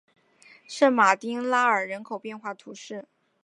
[0.67, 3.07] 圣马丁拉尔人口变化图示